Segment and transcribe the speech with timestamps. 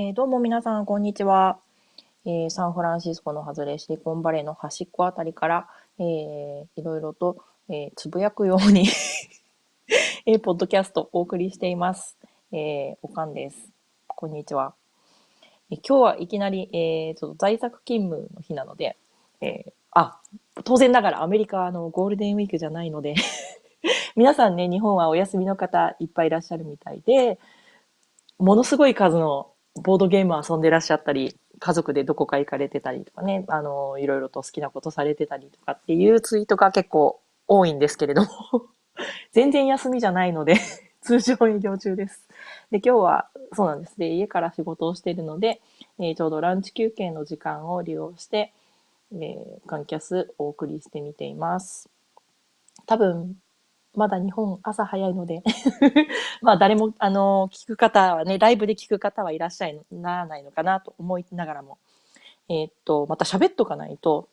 [0.00, 1.58] えー、どうも皆さん、こんにちは。
[2.24, 8.86] えー、サンフランシスコの外れシリコンバレーの端っこあたりから、えー、いろいろと、えー、つぶやくように
[10.24, 12.16] えー、ポッドキャストお送りしています。
[12.52, 13.72] えー、おかんです。
[14.06, 14.72] こんにちは。
[15.68, 18.96] えー、今日はいきなり、えー、ちょっと在宅勤務の日なので、
[19.40, 20.20] えー、あ、
[20.62, 23.16] 当然ながらアメリカのゴールデンウィークじゃないので
[24.14, 27.40] 皆さんね、日本はお休みの方いっぱいいらっしゃるみたいで、
[28.38, 29.50] ものすごい数の
[29.82, 38.28] ボードゲーム遊んでらっしゃったり、家族でどこか行かれてたりとかね、あの、いろいろと好きなことされてたりとかっていうツイートが結構多いんですけれども
[39.32, 40.56] 全然休みじゃないので
[41.02, 42.28] 通常営業中です。
[42.70, 43.98] で、今日はそうなんです。
[43.98, 45.60] で、家から仕事をしているので、
[45.98, 48.52] えー、ちょうどランチ休憩の時間を利用して、
[49.12, 51.88] えー、カンキャスお送りしてみています。
[52.86, 53.36] 多分、
[53.98, 55.42] まだ日本朝早いので。
[56.40, 61.78] まあ誰も、あの、聞く方はね、ライブで聞く方はいらっしゃいならないのかなと思いながらも、
[62.48, 64.28] えー、っと、また喋っとかないと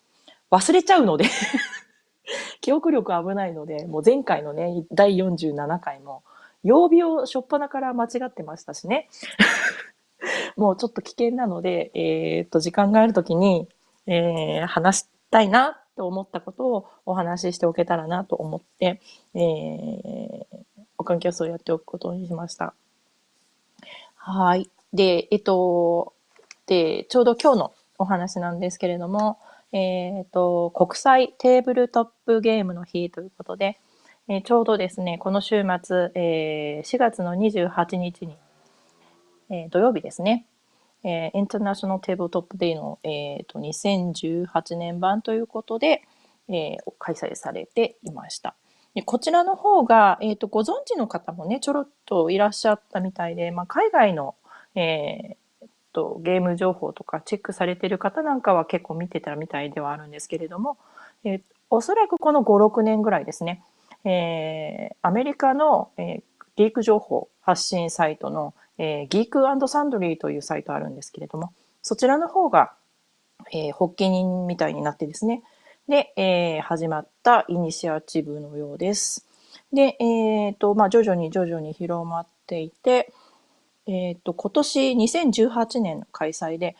[0.51, 1.25] 忘れちゃうので。
[2.61, 6.23] 記憶力危ないので、もう前回のね、第47回も、
[6.63, 9.09] 曜日をしょっぱなから間違ってましたしね。
[10.57, 13.67] もうちょっと危険なので、えー、っと、時間があるときに、
[14.07, 19.01] えー、話したいなと思ったことをお話ししておけたらなと思って、
[19.33, 20.45] えー、
[20.97, 22.73] おかんキャスをやっておくことにしました。
[24.15, 24.69] はい。
[24.93, 26.13] で、えっと、
[26.67, 29.39] で、ちょうど今日のお話なんですけれども、
[29.71, 33.79] えっ、と、国際テーブルトップゲームの日ということで、
[34.27, 38.37] えー、ちょうどですね、この週末、えー、4月の28日に、
[39.49, 40.47] え、土曜日ですね、
[41.05, 46.01] えー、インターナショナルテーブルトップデイの、えーと、2018年版ということで、
[46.49, 48.55] えー、開催されていました。
[49.05, 54.35] こちらの方が、えーと、ご存知の方もね、ちょろっといらっしゃったみたいで、まあ、海外の、
[54.73, 60.77] えーと、ゲーム情報とかチェックされてる方なんかは結構見てたみたいではあるんですけれども、
[61.23, 63.63] えー、おそらくこの5、6年ぐらいですね、
[64.05, 66.21] えー、アメリカの、えー、
[66.55, 72.73] ギーク情報発信サイトのえー、ギークサンドリーというサイトあるんですけれども、そちらの方が、
[73.51, 75.43] えー、発起人みたいになってですね、
[75.87, 79.27] で、えー、始まったイニシアチブのようです。
[79.71, 83.13] で、えっ、ー、と、まあ、徐々に徐々に広まっていて、
[83.87, 86.75] えっ、ー、と、今年2018年の開催で、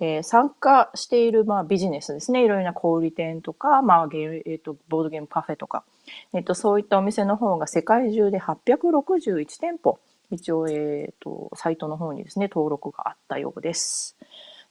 [0.00, 2.44] えー、参加している、まあ、ビジネスですね。
[2.44, 5.84] いろいろな小売店とか、まあ、ゲえっ、ー、と、ボードゲームカフェとか、
[6.32, 10.00] えっ、と、そういったお店の方が世界中で861店舗
[10.30, 14.16] 一応、えっ、ー、と、サイトの方にですね、登録があったようです。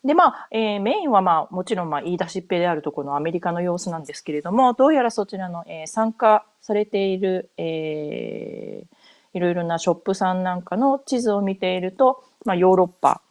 [0.03, 13.21] で、まあ、えー、メインはまあ、もちろんまあ、言い出しっぺであるところのアメリカの様子なんですけれども、どうやらそちらの、えー、参加されている、えー、いろいろなショップさんなんかの地図を見ていると、まあ、ヨーロッパ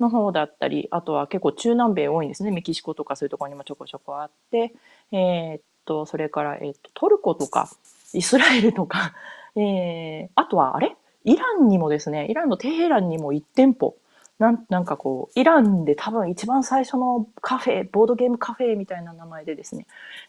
[0.00, 2.50] の方だったり、あとは結構中南米多いんですね。
[2.50, 4.74] メキシコとかそういうところにもちょこちょこあって、
[5.12, 7.68] えー、っと、それから、えー、っと、トルコとか、
[8.12, 9.14] イスラエルとか、
[9.56, 10.96] えー、あとは、あれ？
[11.24, 13.96] イランにもですね、イランのテヘランにも1店舗、
[14.38, 19.86] なんなんかこう、イランで多分一番最初のカフェ、ボードゲームカフェみたいな名前でですね、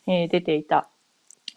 [0.07, 0.89] えー、出ていた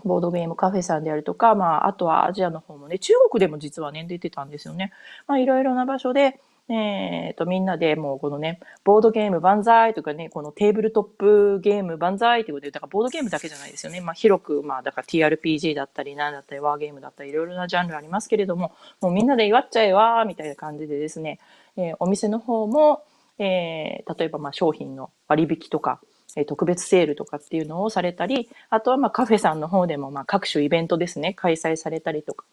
[0.04, 4.92] ボードゲームカフェさんであるとか、まあ、あとはアジアの方もね、中国でも実はね、出てたんですよね。
[5.26, 14.02] まあ、いろいろな場所で、えっ、ー、と、みんなでもうこのね、ボードゲーム万歳とかね、このテーブルトップゲーム万歳ってことで、だからボードゲームだけじゃないですよね。
[14.02, 21.38] まあ広く、まあだから TRPG だったり、なんだったり、ワーゲームだったり、いろいろなジャンルありますけれども、もうみんなで祝っちゃえわーみたいな感じでですね、
[21.78, 23.02] えー、お店の方も、
[23.38, 26.00] えー、例えばまあ商品の割引とか、
[26.36, 32.44] え特別セールとかっていうのをされたり、あとはまあカフェさんの方でもまあ各種イベントですね、開催されたりとか、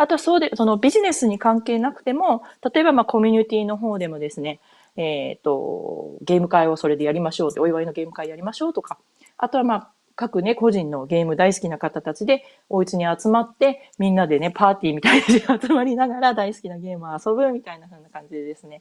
[0.00, 4.58] あとはそうで、そのビジネスに関係なくても、例えばまあコミュニティの方でもですね、
[4.96, 8.96] えっ、ー、と、ゲーム会をそれでやりましょうって、お祝いのゲーム会やりましょうとか、
[9.36, 18.80] あとはまあ、各ね、個人のゲーム大好きな方たちで、お家に集まって、みんなでね、パーティーみたいに集まりながら大好きなゲームを遊ぶみたいな風な感じでですね、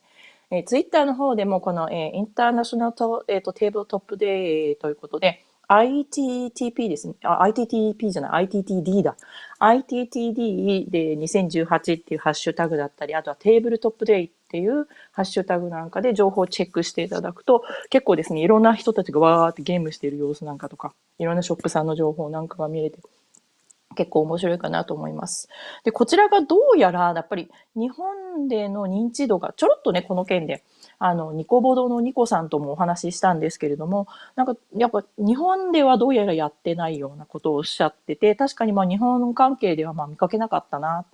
[0.52, 7.14] えー、ツイッターの方でもこの、えー、インターナショナルと、えーと、テーブルトップデーということで、ITTP ですね。
[7.24, 9.16] あ、ITTP じゃない、ITTD だ。
[9.60, 22.98] ITTD で2018っていうハッシュタグだったり、あとはテーブルトップデイっていうハッシュタグなんかで情報をチェックしていただくと、結構ですね、いろんな人たちがわーってゲームしている様子なんかとか、いろんなショップさんの情報なんかが見れて、
[23.96, 25.50] 結構面白いかなと思います。
[25.84, 30.64] で、こちらがどうやら、やっぱり日本での認知度がちょろっとね、この件で
[31.00, 41.06] あの、ニコボドのニコさんともお話ししたんですけれども、なんか、やっぱ日本ではどうやらやってないようなことをおっしゃってて、確かにまあ日本関係ではまあ見かけなかったな、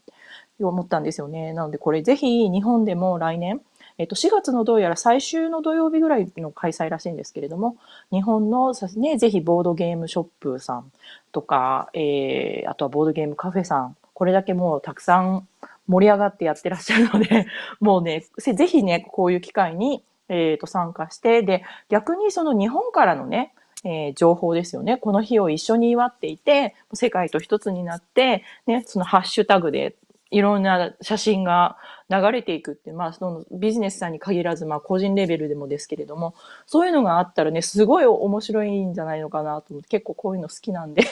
[0.59, 1.53] と思ったんですよね。
[1.53, 3.61] なのでこれぜひ日本でも来年、
[3.97, 7.77] えっと、4月のどうやら最終の土曜日ぐらいの開催らしいんですけれども、
[8.11, 10.91] 日本の、ね、ぜひボードゲームショップさん
[11.31, 15.47] とか、えー、あとはボードゲームカフェさん、これだけもうたくさん
[15.87, 17.47] 盛り上がってやってらっしゃるので、
[17.79, 23.53] もうね、ぜひね、こういう機会に、えっ、ー、と、参加して、で、逆にその日本からのね、
[23.83, 24.97] えー、情報ですよね。
[24.97, 29.95] この日を一緒に祝っていて、世界と一つになって、ね、そのハッシュタグで
[30.31, 31.77] いろんな写真が
[32.09, 36.35] 流れていくって、まあ、そのビジネスさんに限らず、まあ、個人レベルでもですけれども、
[36.65, 41.03] そういうのがあったらね、すごい面白いんじゃないのかなと思って、結構こういうの好きなんで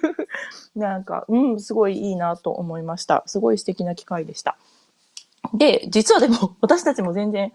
[0.76, 3.22] なんか、うん、すごいいいなと思いました。
[3.26, 4.56] すごい素敵な機会でした。
[5.52, 7.52] で、実はでも、 私たちも全然、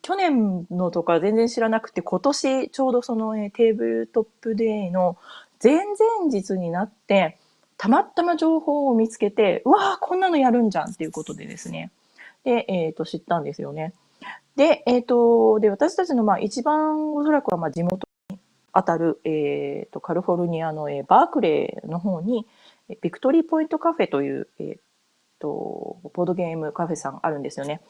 [0.00, 5.16] 去年のとか全然知らなくて、今年ちょうどその、ね、テーブルトップデーの
[5.62, 7.38] 前々日になって、
[7.82, 11.90] たまたま情報を見つけて、うわあ、こんなのやるんじゃんっていうことでですね。
[12.44, 13.92] で、えっ、ー、と、知ったんですよね。
[14.54, 18.38] で、えっ、ー、と、で、私たちの、まあ、一番おそらくは、まあ、地元に
[18.72, 22.46] 当たる、えっ、ー、と、カリフォルニアの、えー、バークレーの方に、
[23.00, 24.76] ビクトリーポイントカフェという、えっ、
[25.40, 27.80] と、ボードゲームカフェさんあるんですよね。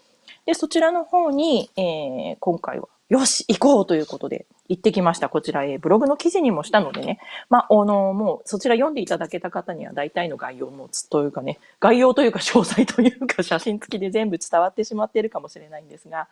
[0.46, 5.28] で、そちらの方に、え、今回はよし、行こうということで行ってきました。
[5.28, 7.18] こちら、えー、ブログの記事にもしたのでね。
[7.50, 16.28] まあ、あの、もうそちら読んでいただけた方には大体の概要もつというかね、概要というか詳細というか写真付きで全部伝わってしまっているかもしれないんですが、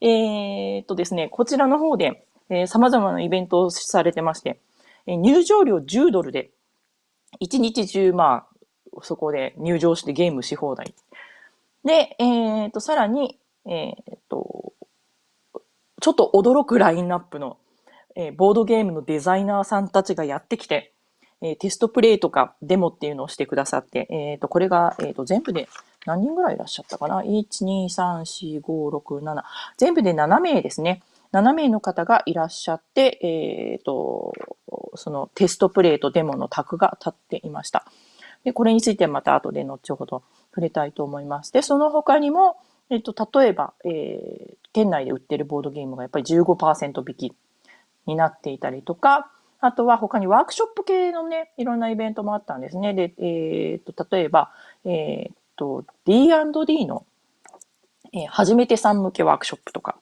[0.00, 4.58] えー、っとですね、こちらの方で、えー、様々なイベントをされてまして、
[5.06, 6.50] えー、入場料10ドルで、
[7.42, 10.94] 1日中、まあ、そこで入場してゲームし放題。
[11.84, 14.72] で、えー、っと、さらに、えー、っと、
[16.00, 17.58] ちょっと驚くラインナップの、
[18.16, 20.92] えー、ボードゲームのデザイナーさんたちがやってきて、
[21.42, 25.68] えー、テストプレイとかデモっていうのをしてくださって、えっ、ー、と、これが、えっ、と、全部で
[26.06, 29.42] 何人ぐらいいらっしゃったかな ?1、2、3、4、5、6、7。
[29.78, 31.02] 全部で7名ですね。
[31.32, 34.32] 7名の方がいらっしゃって、えっ、と、
[34.96, 37.86] そのテストプレイとデモのタグが立っていました。
[38.44, 41.52] で、これについてまた後で後ほど触れたいと思います。
[41.52, 42.56] で、その他にも、
[42.90, 47.36] えっと、例えば、えー、店内で売ってるボードゲームがやっぱり15%引き
[48.06, 52.94] になっていたりとか、あとは他にワークショップ系のね、いろんなイベントもあったんですね。
[52.94, 54.50] で、えー、っと、例えば、
[54.84, 57.04] えー、っと、D&D の、
[58.12, 59.96] えー、初めてさん向けワークショップとか、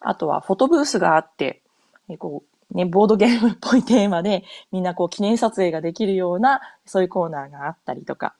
[0.00, 1.62] あとはフォトブースがあって、
[2.08, 2.42] えー、こ
[2.72, 8.34] う、ね、ボードゲームっぽいテーマでみんなこう記念撮影ができるような、そういうコーナーがあったりとか。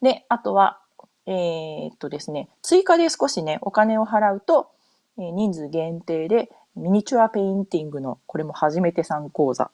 [0.00, 0.80] で、あとは、
[1.26, 4.70] えー、っとですね、追加で少しね、お金を払うと、
[5.18, 9.70] えー、人数限定でミニチュアペインティングの、これも初めてさん講座っ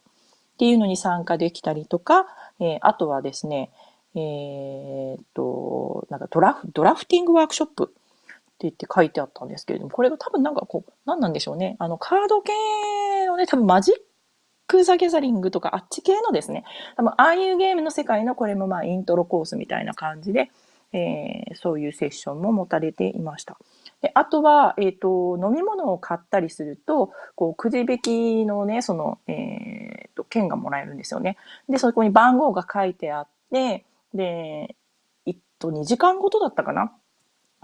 [0.59, 2.27] ていうのに参加できたりとか、
[2.61, 3.71] えー、あとはですね、
[4.15, 7.95] えー、っと、なんかドラフ、ドラフティングワークショップって
[8.63, 11.77] 言って書いてあったんですけれども、これが多分なんかこう、何なんでしょうね。
[11.79, 12.53] あの、カード系
[13.27, 13.95] のね、多分マジッ
[14.67, 16.65] ク・ザ・ギャザリングとかあっち系のですね、
[16.97, 20.51] 多分ああいうゲームの世界のこれもまあイントロコースみたいな感じで、
[20.93, 23.59] えー、そういうセッションも持たれていました。
[24.01, 31.37] であとは、えっ、ー、と、飲み物を買ったりすると、こう、くじ引きのね、その、えっ、ー、と、券がもらえるんですよね。
[31.69, 34.77] で、そこに番号が書いてあって、で、
[35.27, 36.93] えっと、2時間ごとだったかな？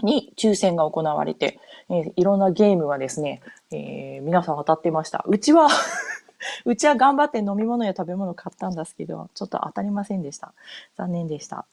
[0.03, 5.25] に抽選が行われて、えー、いろんなゲームがですね、えー、皆さん当たってました。
[5.29, 5.69] うちは
[6.67, 10.53] うちは頑張って飲み物や食べ物買ったんですけど、ちょっと当たりませんでした。
[10.97, 11.67] 残念でした。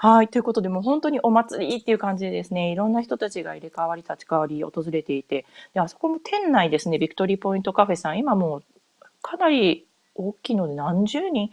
[0.00, 0.28] はい。
[0.28, 8.62] ということで、もう本当にお祭りっていう感じでですね、いろんな人たちが入れ替わり立ち替わり訪れていて、であそこも店内ですね、ビクトリーポイントカフェさん、今もう
[9.22, 11.50] かなり大きいので何十人、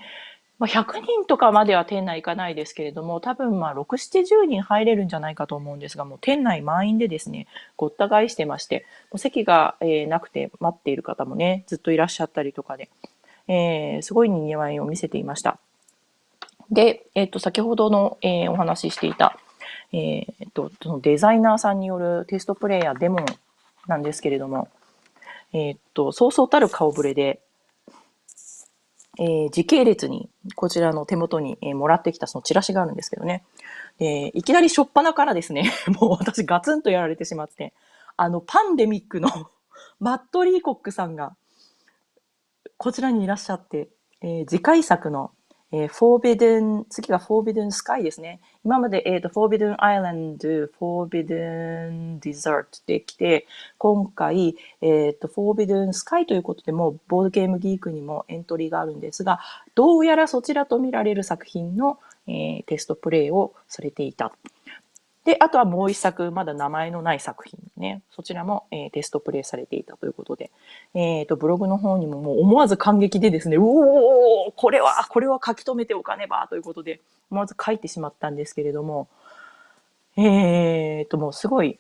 [0.60, 7.48] まあ、100人とかまでは店内行かないですけれども、多分まあ6、70人入れるんじゃないかと思うんですが、もう店内満員でですね、
[7.78, 12.92] ごった返してまして、もう席が、えー、なくて待っている方もね、ずっといらっしゃったりとかで、
[13.48, 15.58] えー、すごい賑わいを見せていました。
[16.72, 19.38] で、えっ、と、先ほどの、えー、お話ししていた、
[19.92, 23.20] えっ、と、そのデザイナーさんによるテストプレイヤーデモ
[23.88, 24.70] なんですけれども、
[25.54, 27.42] えっ、と、そうそうたる顔ぶれで、
[29.18, 33.46] えー、時系列にこちらの手元に、えー、もらってきたそのチラシがあるんですけどね。
[34.00, 37.74] えいきなり初っ端からですね、 もう私ガツンとやられてしまって、
[38.18, 39.30] あのパンデミックの
[40.00, 41.36] マット・リーコックさんが
[42.78, 43.88] こちらにいらっしゃって、
[44.22, 45.32] えー、次回作の
[45.72, 48.40] えー、Forbidden、次がフォービデンスカイですね。
[48.64, 59.40] 今まで、えっ、ー、と、Forbidden Island、Forbidden Desert できて、今回、えっ、ー、と、Forbidden Sky ということでも、ボードゲームギークにもエントリーがあるんですが、
[59.74, 64.34] どうやらそちらと見られる作品の、えー、テストプレイをされていた。
[65.26, 68.04] で、あとはもう一作、まだ名前のない作品ね。
[68.12, 70.52] そちらも、えー、テストプレイされていたということで、
[70.94, 77.02] えっ、ー、と、ブログの方にももう思わず感激でですね、うおーこれは、これは書き留めておかねばということで、
[77.32, 79.08] 思わず書いてしまったんですけれども、
[80.16, 81.80] えっ、ー、と、もうすごい、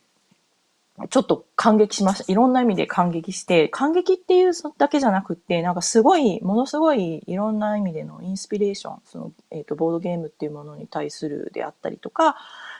[1.09, 2.31] ちょっと感激しました。
[2.31, 12.37] いろんな意味で感激して、感激っていうだけじゃなくって、なんかすごい、ものすごいいろんな意味でのインスピレーション、その、えっ、ー、と、ボードゲームっていうものに対するであったりとか、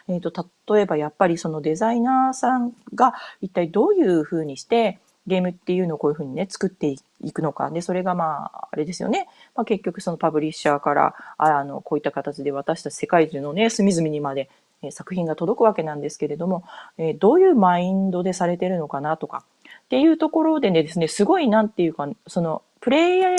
[0.08, 7.70] えっ、ー、と、例えばやっぱりそのデザイナーさんが一体どういうふうにしてゲームっていうのをこういうふうにね、作っていくのか。
[7.72, 9.28] で、それがまあ、あれですよね。
[9.56, 14.50] まあ、結局そのパブリッシャーから、あの、こういった形で私たち世界中のね、隅々にまで
[14.82, 16.64] え作品が届くわけなんですけれども、
[16.98, 19.44] えどういうマインドでされてるのかなとか
[19.86, 23.38] っていうところでねですね、すごいなんていうか、そのプレイヤー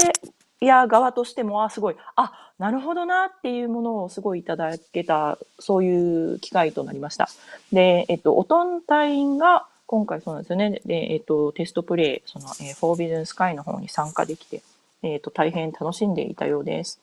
[0.60, 7.28] いや側としても、あ、すごい、あ、なるほどなっていうものをすごいいただけた、そういう機会となりました。
[7.72, 10.80] で、えっと、オトン隊員が今回そうなんですよね。
[10.86, 14.62] で、えっと、テストプレイ、その、えー、フォービズンスカイの方に参加できて、
[15.02, 17.00] えっと、大変楽しんでいたようです。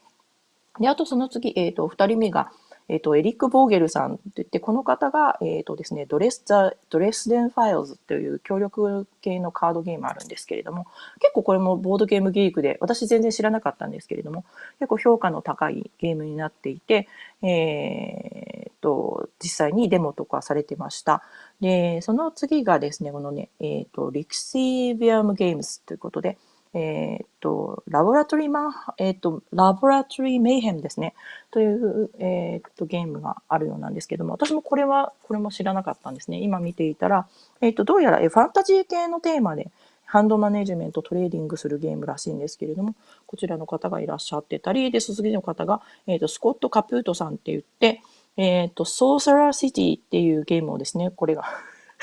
[0.79, 2.51] で、あとその次、えっと、二人目が、
[2.89, 10.87] えっ、と、エリック・ボーゲルさんといって、この方が、えっ、とですね、ドレスザ・ドレスデン・ファイルズという協力系のカードゲームあるんですけれども、
[11.19, 14.45] 結構これもボードゲームギークで、私全然知らなかったんですけれども、
[14.79, 17.07] 結構評価の高いゲームになっていて、
[17.41, 21.23] えっ、と、実際にデモとかされてました。
[21.61, 26.37] で、その次がですね、このね、えっ、と、リクシービアムゲームズということで、
[26.73, 31.13] えっ、と、ラボラトリーマン、えっ、と、ラボラトリーメイヘムですね。
[31.51, 36.39] という、えっ、と、ゲームがあるようなんですけども、私もこれは、これも知らなかったんですね。
[36.39, 37.27] 今見ていたら、
[37.61, 39.71] えっ、と、どうやら、えファンタジー系のテーマで、
[40.05, 42.95] ハンドマネジメント、トレーディングするゲームらしいんですけれども、
[43.27, 48.01] こちらの方がいらっしゃってたり、で、そ次の方が、えっ、と、スコット・カプートさんって言って、
[48.35, 51.43] えっ、と、ソーサラーシティっていうゲームをですね、これが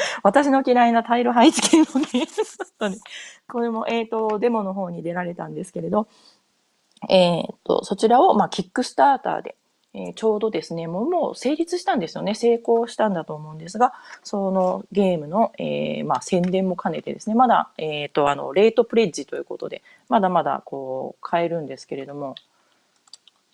[0.23, 2.27] 私の嫌いなタイル配置系のゲーム
[2.59, 2.99] だったんで、
[3.49, 6.09] これも、えっ、ー、と、デモの方に出られたんですけれど、
[7.09, 9.57] えっ、ー、と、そちらを、まあ、キックスターターで、
[9.93, 12.35] えー、ちょうどですね、もう、もう成立したんですよね。
[12.35, 13.93] 成功したんだと思うんですが、
[14.23, 22.37] そのゲームの、えー、まあ、宣伝も兼ねてですね、まだ、えっ、ー、と、あの、レートプレッジということで、まだまだ、こう、買えるんですけれども、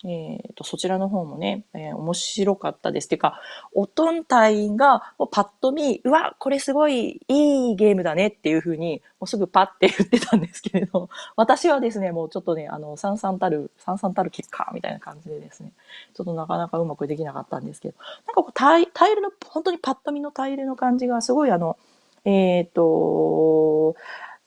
[0.05, 3.09] えっ、ー、と、そちらの方もね、えー、面白かったです。
[3.09, 3.41] ていうか、
[3.73, 15.71] おとん隊員がもうパッと見、うわ、これすごいいいゲームだねっていうふうに、もうすぐパッて言ってたんですけれど、私はですね、もうちょっとね、あの、さんさんたる、さんさんたる結果みたいな感じでですね、
[16.13, 17.95] ちょっとなかなかうまくできなかったんですけど、
[18.27, 21.75] なんかこうタイタイルの、本当にパッと見のタイルの感じがすごいあの、
[22.23, 23.95] えっ、ー、と、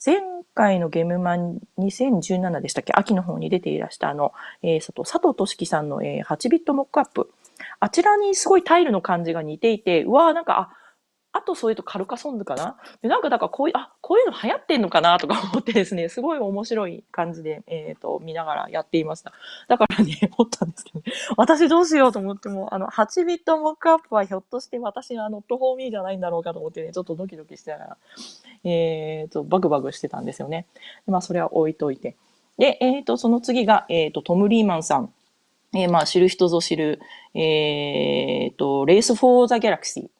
[0.04, 0.16] 前
[0.54, 2.92] 回のゲームマン2017でしたっけ？
[2.94, 7.30] 秋の方に出ていらしたあの、えー、佐藤俊樹さんの、えー、8ビットモックアップ。
[7.78, 10.70] あちらにすごいタイルの感じが似ていて、うわーなんか、あ、
[11.40, 12.76] あとそういうとカルカソンヌかな？
[13.00, 19.32] で、なんかだからこういう、あ、こういうの流行ってんのかなとか思ってですね、すごい面白い感じで、えっ、ー、と、見ながらやっていました。
[19.66, 27.96] だからね、 思ったんですけど、ね、私どうしようと思っても、あの、8ビットモックアップはひょっとして私のあの、トフォーミーじゃないんだろうかと思ってね、ちょっとドキドキしてたら、
[28.64, 30.66] えっ、ー、と、バグバグしてたんですよね。
[31.06, 32.16] まあ、それは置いといて。
[32.58, 35.12] で、えっ、ー、と、その次が、えっ、と、トム・リーマンさん。
[35.72, 37.00] えー、まあ、知る人ぞ知る、
[37.34, 40.19] えっ、と、レース・フォー・ザ・ギャラクシー。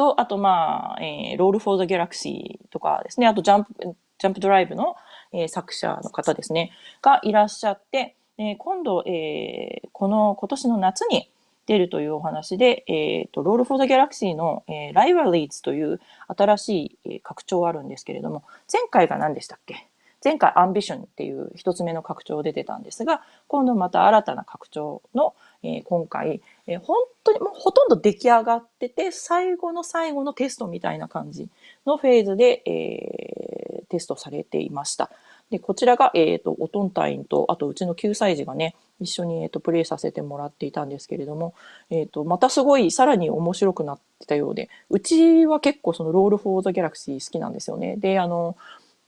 [0.00, 3.74] と、あと、まあ、えー、ロール・フォー・ザ・ギャラクシーとかですね、あと、ジャンプ、
[4.18, 4.96] ジャンプドライブの、
[5.34, 11.30] えー、作者の方ですね、がいらっしゃって、えー、今度、えー、この今年の夏に
[11.66, 16.00] 出るというお話で、えっ、ー、と、ロール・フォー・ザ・ギャラクシーの、えー、ライバリーズという
[16.34, 18.42] 新しい、えー、拡張あるんですけれども、
[18.72, 19.89] 前回が何でしたっけ？
[20.22, 31.48] 前回アンビションっていう一つ目の拡張出てたんですが、今度また新たな拡張の、えー、今回、えー、本当にもうほとんど出来上がってて、最後の最後のテストみたいな感じ
[31.86, 35.10] のフェーズで、えー、テストされていました。
[35.50, 41.54] で、こちらが、えっ、ー、と、おとん隊員と、あとうちの9歳児がね、一緒に、えーと、プレイさせてもらっていたんですけれども、
[41.90, 47.96] えっ、ー、と、またすごいさらに面白くなってたようで、うちは結構そのロール・フォー・ザ・ギャラクシー好きなんですよね。
[47.96, 48.56] で、あの、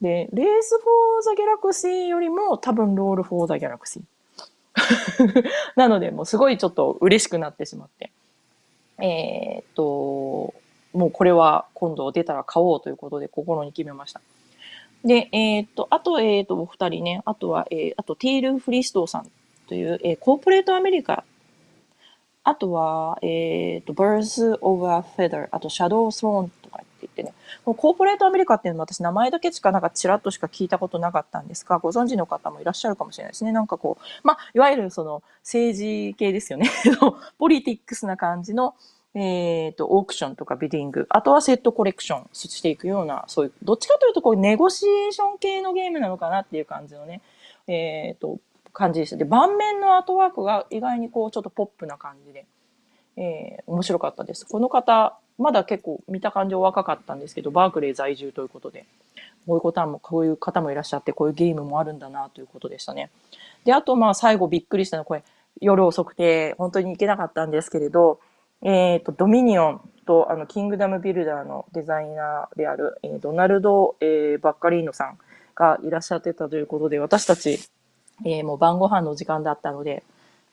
[0.02, 4.02] で、レース・フォー・ザ・ギャラクシーよりも多分ロール・フォー・ザ・ギャラクシー。
[5.76, 8.10] なので、もうすごいちょっと嬉しくなってしまって。
[8.98, 10.54] えっ、と、
[10.92, 14.20] もうこれは今度出たら買おうということで心に決めました。
[15.04, 19.30] で、えっ、と、あと、えっ、と、お二人ね、あとは、えー、あと、ティール・フリストーさん
[19.68, 21.24] という、えー、コーポレートアメリカ、
[22.44, 26.61] あとは、えっ、と、Birds of a Feather、あと、Shadow Throne とかって
[27.02, 33.52] 言ってね、このコーポレートアメリカっていうのも私名前だけしかなんかちらっとしか聞いたことなかったんですが、ご存知の方もいらっしゃるかもしれないですね。
[33.52, 36.70] なんかこう、まあ、いわゆるその政治系ですよね。
[37.38, 38.74] ポリティックスな感じの、
[39.14, 47.20] えっ、と、オークションとかビディング、あとはセットコレクションしていくような、そういう、どっちかというと、こう、ネゴシエーション系のゲームなのかなっていう感じのね、
[47.66, 48.38] えっ、と、
[48.72, 49.16] 感じでした。
[49.16, 52.46] で、盤面のアートワークが意外にこう、ちょっとポップな感じで、
[53.16, 54.46] えー、面白かったです。
[54.46, 58.86] この方、まだ結構見た感じお若かったんですけど、バークレー在住ということで、
[59.46, 63.10] こういう方も、こういう方もいらっしゃって、こういうゲームもあるんだなということでしたね。
[63.64, 65.22] で、あと、まあ、最後びっくりしたのは、これ、
[65.60, 68.20] 夜遅くて、本当に行けなかったんですけれど、
[68.62, 75.18] えっ、ー、と、ドミニオンと、あの、キングダムビルダーのデザイナーである、えー、ドナルド、えー、バッカリーノさん
[75.54, 77.58] がいらっしゃってたということで、私たち、
[78.24, 80.04] えー、もう晩ご飯の時間だったので、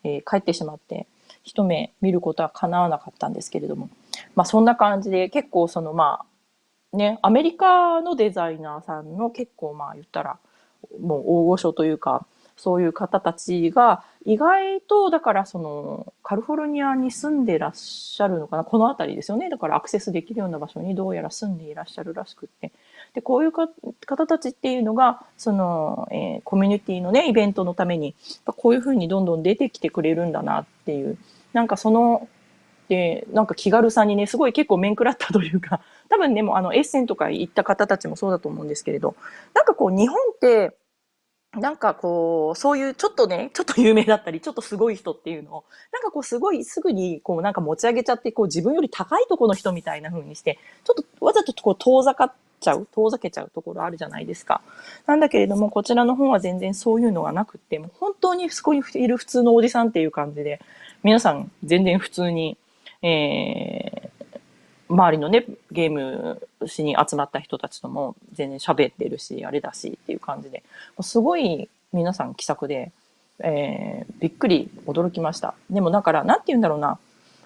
[0.02, 1.06] えー、帰ってしまって、
[1.44, 3.88] 一目見ることは叶わなかったんですけれども、
[4.34, 6.24] まあそんな感じで結構そのま
[6.92, 10.38] あ、ね、アメリカのデザイナーさんの結構まあ言ったら、
[11.00, 12.26] もう大御所というか、
[12.60, 19.48] そういう方たちが意外とだからそのカリフォルニアに住んでらっしゃるのかなこの辺りですよね。
[19.48, 22.70] だからアクセスできるような場所にどうやら住んでいらっしゃるらしくって。
[23.14, 23.68] でこういう方
[24.26, 28.14] たちっていうのがその、えー、コミュニティのねイベントのために
[28.44, 31.16] こういうふうにどんどん出てきてくれるんだなっていう。
[31.54, 32.28] なんかその
[33.32, 39.14] なんか気軽さにねすごい結構面食らったというか 多分ねもうあのエッセンとか行った方たちもそうだと思うんですけれど
[39.54, 40.76] なんかこう日本って
[41.58, 54.60] なんかこう、そういうちょっとね、ちょっと有名だったり、ちょっとすごい人っていうのを、なんかこうすごいすぐにこうなんか持ち上げちゃって、こう自分より高いところの人みたいな風にして、ちょっとわざとこう遠ざかっちゃう、遠ざけちゃうところあるじゃないですか。
[55.06, 60.60] なんだけれども、こちらの本は全然そういうのがなくって、もう本当にそこにいる普通のおじさんっていう感じで、
[61.02, 62.58] 皆さん全然普通に、
[63.02, 70.62] えー、周りのね、ゲームしに集まった人たちとも全然喋ってるし、あれだしっていう感じで、
[71.00, 72.92] すごい皆さん気さくで、
[73.40, 75.54] えー、びっくり驚きました。
[75.70, 76.98] でもだから、なんて言うんだろうな。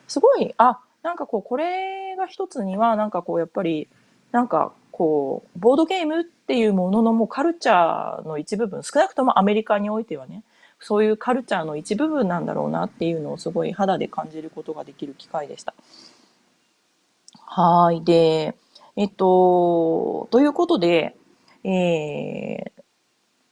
[0.08, 3.88] すごい、あ、なんかこう、これが一つには、なんかこう、やっぱり、
[4.32, 10.42] なんかこう、ボードゲームっていうもののもうカルチャーの一部分、少なくともアメリカにおいてはね、
[10.80, 15.74] そういうカルチャーの一部分なんだろうなっていうのをすごい肌で感じることができる機会でした。
[17.46, 18.04] はい。
[18.04, 18.54] で、
[18.96, 21.16] えっと、ということで、
[21.64, 22.82] えー、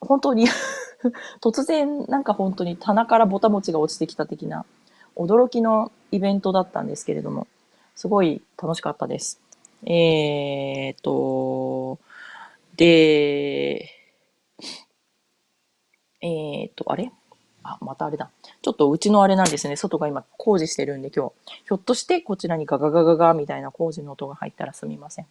[0.00, 0.46] 本当に
[1.40, 4.64] 突然なんか本当に棚からぼたもちが落ちてきた的な
[5.16, 7.46] 驚きのイベントだったんですけれども、
[7.94, 9.40] すごい楽しかったです。
[9.84, 11.98] えー、っと、
[12.76, 14.01] で、
[16.22, 17.10] えー、っと、あれ？
[17.64, 18.30] あ、またあれだ。
[18.62, 19.76] ちょっとうちのあれなんですね。
[19.76, 21.52] 外が今工事してるんで今日。
[21.64, 25.26] ひょっとしてこちらにガガガガガみたいな工事の音が入ったらすみません。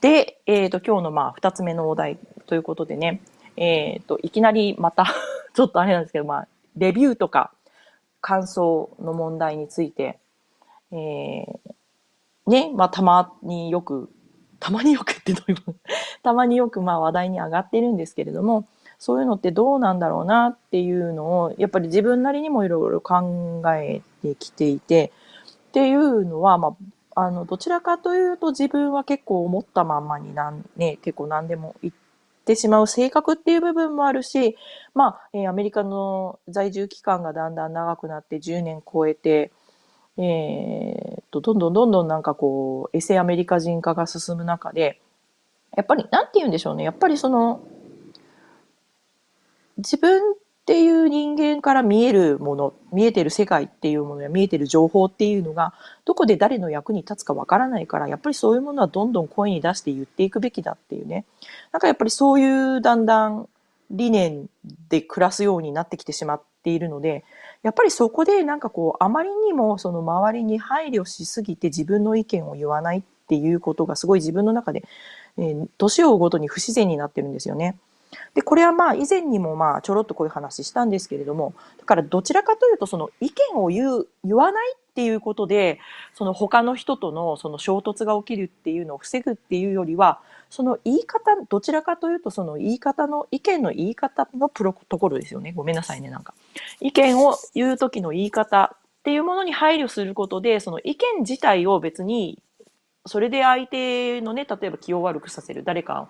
[0.00, 3.20] で、えっ、と、今日のまあ二つ目のお題ということでね、
[3.56, 5.06] えっ、と、いきなりまた
[5.54, 7.52] ちょっとあれなんですけど、まあ、レビューとか
[8.20, 10.18] 感想の問題について、
[10.92, 11.56] えー、
[12.46, 14.10] ね、まあ、たまによく、
[14.60, 15.78] たまによくってどういうこと？
[16.22, 18.66] たまによくまあ話題に上がってるんですけれども、
[18.98, 25.12] そういうのってどうなんだろうなっていうのを、やっぱり自分なりにもいろいろ考えてきていて、
[25.68, 26.76] っていうのは、ま
[27.14, 31.94] あ、あの、どちらかというと自分は結構思ったまんまになん、ね、結構何でも言っ
[32.44, 34.56] てしまう性格っていう部分もあるし、
[34.94, 39.52] まあ、えー、アメリカの在住期間がだんだん長くなって10年超えて、
[40.18, 45.00] えー、と、どんどんどんどんなんかこう、エセアメリカ人化が進む中で、
[45.76, 46.84] やっぱり、なんて言うんでしょうね。
[46.84, 47.60] やっぱりその、
[49.78, 50.34] 自分っ
[50.66, 61.24] ていう人間から見えるもの、見えてる世界っていうものや見えてる情報っていうのが、どこで誰の役に立つかわからないから、やっぱりそういうものはどんどん声に出して言っていくべきだっていうね。
[61.70, 63.48] なんかやっぱりそういうだんだん
[63.92, 64.48] 理念
[64.88, 67.24] で暮らすようになってきてしまっているので、
[67.62, 74.82] やっぱりそこでなんかこう、あまりにもその周りに配慮しすぎて自分の意見を言わないっていうことがすごい自分の中で、
[75.38, 77.76] えー、年を追うごとに不自然になってるんですよね。
[78.34, 85.78] で、これはまあ以前にもまあちょろっとこういう話したんですけれども、だからどちらかというとその意見を言う、言わないっていうことで、
[86.14, 95.52] その他の人とのその衝突が起きるっていうのを防ぐっていうよりは、その言い方、どちらかというとその言い方の、意見の言い方のプロトコルですよね。
[95.54, 96.34] ごめんなさいね、なんか。
[96.80, 102.42] 意見を言う時の言い方っていうものに配慮することで、その意見自体を別に、
[103.06, 106.08] それで相手のね、例えば気を悪くさせる、誰か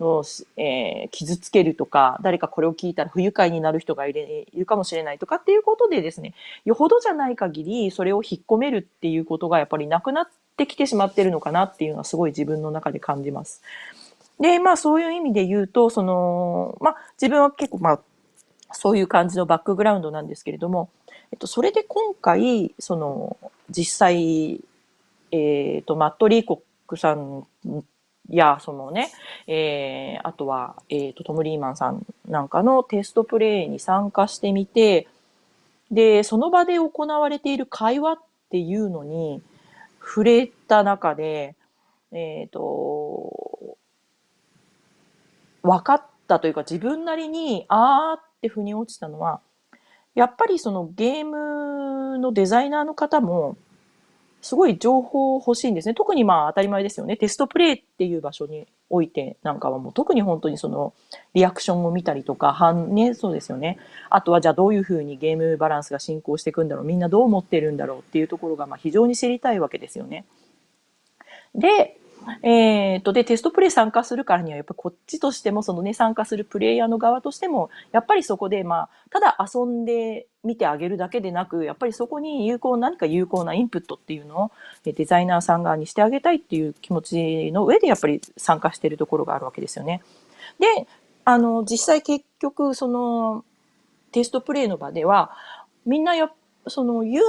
[0.00, 0.22] の、
[0.56, 6.34] えー、傷つけるとか、誰かこれを聞いたら不愉快になる人がいるいるかもしれないとかっていうことでですね、
[6.64, 13.62] よほどじゃない限り、それを引っ込めるっていうことがやっぱりなくなってきてしまってるのかなっていうのはすごい自分の中で感じます。
[14.40, 18.00] で、まあそういう意味で言うと、その、まあ自分は結構まあ
[18.72, 20.90] そういう感じのバックグラウンドなんですけれども、
[21.32, 23.36] えっと、それで今回、その、
[23.70, 24.60] 実際、
[25.30, 27.46] えっ、と、マット・リーコックさん
[28.36, 29.10] や、そのね、
[29.46, 35.08] えー、あとは、えっ、と、トム・リーマンさんなんかのテストプレイに参加してみて、
[35.90, 38.18] で、その場で行われている会話っ
[38.50, 39.42] ていうのに
[40.00, 41.56] 触れた中で、
[42.12, 43.78] えっ、と、
[45.62, 49.40] 分かったというか自分なりに、あーって腑に落ちたのは、
[50.14, 53.56] やっぱりそのゲームのデザイナーの方も、
[54.40, 55.94] すごい情報欲しいんですね。
[55.94, 57.16] 特にまあ当たり前ですよね。
[57.16, 60.94] テストプレイっていう場所においてなんかはもう特に本当にその
[61.34, 63.78] リアクションを見たりとか、反ね、そうですよね。
[64.10, 66.84] あとはじゃあどういうふうにゲームバランスが進行していくんだろう。
[66.84, 70.24] みんなどう思ってるんだろうっていうところがまあ非常に知りたいわけですよね。
[71.54, 71.98] で、
[72.42, 84.50] えっ、と、で、テストプレイ参加するからには、やっぱこっちとしても、そのね、参加するプレイヤーの側としても、やっぱりそこで、まあ、ただ遊んでみてあげるだけでなく、やっぱりそこに有効、何か有効なインプットっていうのを、
[84.84, 90.02] デザイナーさん側にしてあげたいっていう気持ちの上で、やっぱり参加してるところがあるわけですよね。
[90.58, 90.86] で、
[91.24, 93.44] あの、実際結局、その、
[94.12, 95.32] テストプレイの場では、
[95.84, 96.30] みんなや、
[96.66, 97.24] その、言う、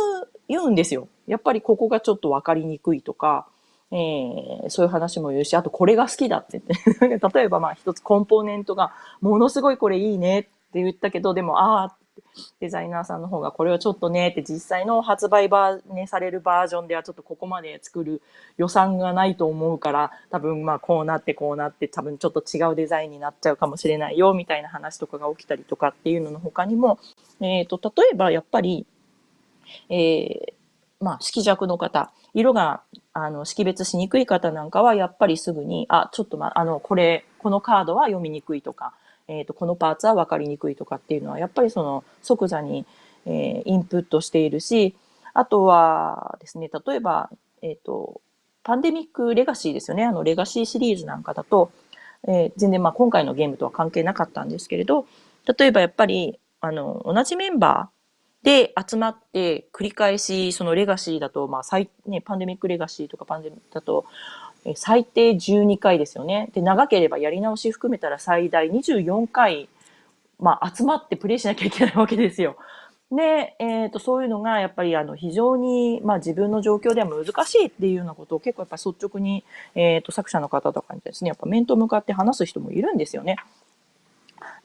[0.48, 1.08] 言うんですよ。
[1.28, 3.48] やっぱりここがちょっとわかりにくいとか、
[3.92, 11.96] えー、そういう話も言うし、あとこれが好きだって言って、 例えばまあ一つコンポーネントがものすごいこれいいねって言ったけど、でも、ああ、
[12.60, 18.22] デザイナーさんの方がこれはちょっとねって実際の発売バー、ね、されるバージョンではちょっとここまで作る
[18.58, 27.00] 予算がないと思うから多分まあこうなってこうなって多分ちょっと違うデザインになっちゃうかもしれないよみたいな話とかが起きたりとかっていうのの他にも、
[27.42, 28.86] えっ、ー、と、例えばやっぱり、
[29.90, 30.54] えー、
[31.00, 32.82] まあ色弱の方、色が
[33.26, 38.94] あの、識別しにくい方なんかは、やっぱりすぐに、あ、ちょっとま、あの、これ、このカードは読みにくいとか、
[39.28, 42.86] えっ、ー、と、このパーツは分かりにくいとかっていうのは、やっぱりその、即座に、
[43.26, 44.96] えー、インプットしているし、
[45.34, 47.30] あとはですね、例えば、
[47.62, 48.22] えっ、ー、と、
[48.64, 50.04] パンデミックレガシーですよね。
[50.04, 51.72] あの、レガシーシリーズなんかだと、
[52.28, 55.06] えー、全然まあ今回のゲームとは関係なかったんですけれど、
[55.58, 57.99] 例えばやっぱり、あの、同じメンバー、
[58.44, 64.06] で集まって繰り返しそのレガシーだと、まあ最ね、パンデミックレガシーとかパンデミックだと
[64.76, 66.50] 最低12回ですよね。
[66.54, 69.70] で長ければやり直し含めたら最大24回、
[70.40, 72.56] まあ、集まってプレイしなきゃいけないわけですよ。
[73.12, 83.38] で、えっ、ー、と、そういうのが、やっぱり、あの、非常に、まあ、自分の状況では難しいっていうようなことを結構やっぱ率直に、えっ、ー、と、作者の方とかにですね、やっぱ面と向かって話す人もいるんですよね。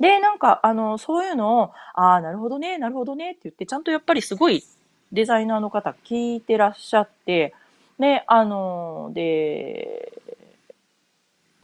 [0.01, 4.65] で、なんか、あの、そういうのを、ああ、なるほどね、なるほどねって言って、ちゃんとやっぱりすごい
[5.13, 7.55] デザイナーの方聞いてらっしゃって、
[7.99, 10.13] で、あの、で、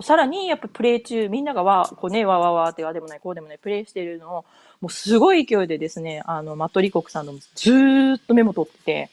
[0.01, 4.45] さらにやっぱプレイ中、みんながわ、こうね、わわわってあでもない、こうでもない、プレイしてるのを、
[4.81, 9.11] もうすごい勢いでですね、あの、マットリコクさんのずーっとメモ取ってて、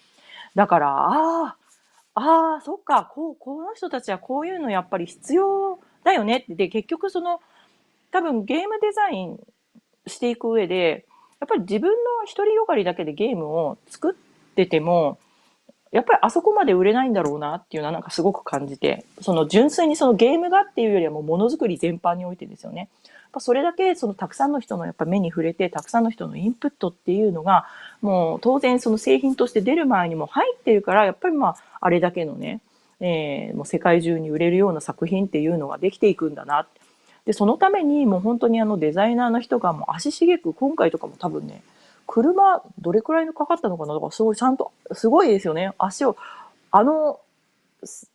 [0.55, 1.55] だから、ああ、
[2.15, 7.41] ああ、そっか、こう、この人たちはこういうのやっぱり必要だよねって、で、結局その、
[8.11, 9.39] 多分ゲームデザイン
[10.05, 11.05] していく上で、
[11.39, 11.95] やっぱり自分の
[12.35, 15.19] 独りよがりだけでゲームを作ってても、
[15.91, 22.89] やっぱりあそこまで売れないんだろうなっていうのはなんかすごく感じて、その純粋にそのゲームがっていうよりはもうものづくり全般においてですよね。
[23.39, 27.67] それだけそのたくさんの人のやっぱ目に触れて、たくさんの人のインプットっていうのが、
[28.01, 32.61] もう当然その製品として出る前にも入ってるから、やっぱりまあ、あれだけのね、
[32.99, 36.67] えー、もう世界中に売れるような作品っていうのができていくんだな。
[37.27, 41.61] で、そのためにもう本当にあのデザイナーの人がもう足しげく、今回とかも多分ね、
[42.07, 43.93] 車どれくらいのかかったのかな？
[43.93, 45.73] とか、すごいちゃんと、すごいですよね。
[45.77, 46.15] 足を、
[46.71, 47.19] あの、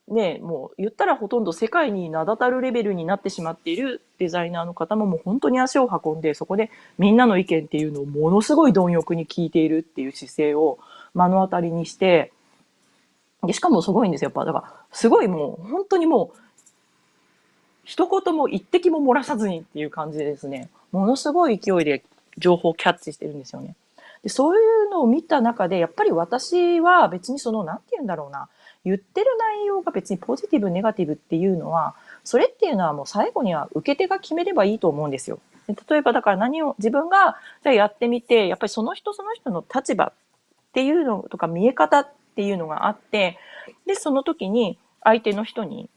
[0.08, 10.78] ね、もう言ったらほとんど世界に名だたるレベルになってしまっているデザイナーの方ももう本当に足を運んで、そこでみんなの意見っていうのをものすごい貪欲に聞いているっていう姿勢を
[11.14, 12.32] 目の当たりにして、
[13.44, 14.28] でしかもすごいんですよ。
[14.28, 16.36] やっぱ、だから、すごいもう、本当にもう、
[17.84, 22.02] 一言も一滴も漏らさずにっていう感じでですね、ものすごい勢いで
[22.38, 23.74] 情報をキャッチしてるんですよね。
[24.22, 28.48] でそういうのを見た中で、やっぱり私は別にその、なんて言うんだろうな、
[28.84, 35.40] 言ってる内容が別にポジティブ、ネガティブっていうのは、それっていうのはもう最後には受け手が決めればいいと思うんですよ。
[35.66, 40.12] 例えばだから何を自分がじゃやってみて、やっぱりその人その人の立場っ
[40.72, 43.38] ていうのとか見え方っていうのがあって、
[43.86, 45.88] で、その時に相手の人に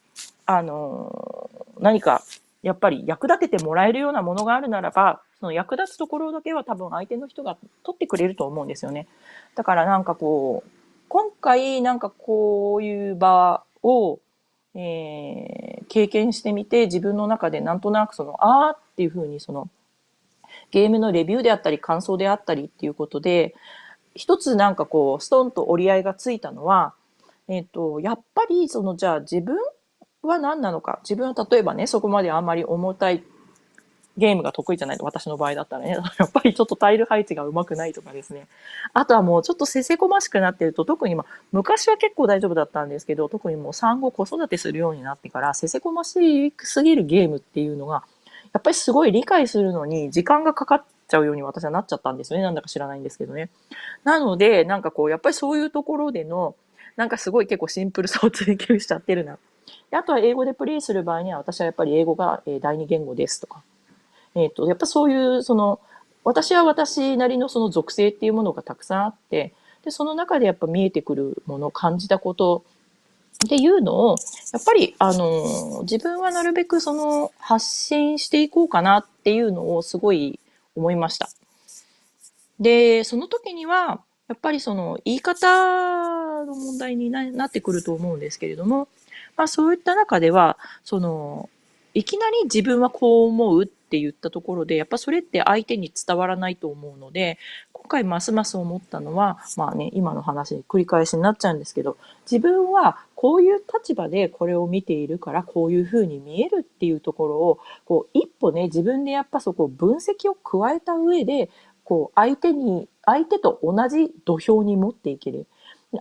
[0.46, 1.45] あの、
[1.80, 2.24] 何か
[2.64, 9.08] やっぱり役立ててもらえるようなものがあるならば、その役立つところだけは多分相手の人が取ってくれると思うんですよね。
[9.54, 10.70] だからなんかこう、
[11.08, 14.20] 今回なんかこういう場を、
[14.74, 19.70] えー、経験してみて自分の中でなんとなくその、あーっていうふうにその、
[20.72, 23.54] ゲームのレビューであったり感想であったりっていうことで、
[24.16, 26.94] 一つなんかこう、ストンと折り合いがついたのは、
[27.48, 29.58] えっ、と、やっぱり、その、じゃあ自分
[30.28, 31.00] は何なのか。
[31.04, 33.24] 自分は例えばね、そこまであんまり重たい
[34.18, 38.48] ゲームが得意じゃないと、私の場合だったらね、 やっぱりちょっとタイル配置が上手くないとかですね。
[38.94, 48.04] あとはもうちょっとせせこましくなってると、特にまあ、昔は結構大丈夫だったんですけど、特にもう産後子育てするようになってから、せせこましすぎるゲームっていうのが、
[48.54, 52.44] やっぱりすごい理解するのに時間がかかっちゃうように私はなっちゃったんですよね。
[52.44, 53.50] なんだか知らないんですけどね。
[54.06, 56.56] なので、なんかこう、やっぱりそういうところでの、
[56.96, 59.38] なんかすごい結構シンプルさを追求しちゃってるな。
[59.96, 63.64] あとは英語でプレイする場合には、私はやっぱり英語が第二言語ですとか。
[64.36, 65.80] えっ、ー、と、やっぱそういう、その、
[66.24, 69.54] 私は私なりのその属性っていうものがたくさんあって、
[69.84, 72.64] で、その中でやっぱ見えてくるもの、感じたこと
[73.46, 74.16] っていうのを、
[74.52, 80.40] やっぱり、あの、自分はなるべくその発信していこうかなっていうのをすごい
[80.76, 81.30] 思いました。
[82.60, 88.88] で、その時には、やっぱりその言い方の問題になってくると思うんですけれども、
[89.38, 91.50] まあそういった中では、その、
[91.94, 97.38] いきなり自分はこう思うって言ったところで、やっぱそれって相手に伝わらないと思うので、
[97.72, 101.98] 今回ますます思ったのは、まあね、今の話繰り返しになっちゃうんですけど、
[102.30, 111.50] 自分はこういう立場でこれを見ているから、こういうふうに見えるっていうところを、こう一歩ね、自分でやっぱそこ分析を加えた上で、
[111.86, 115.46] こう相手に、相手と同じ土俵に持っていける。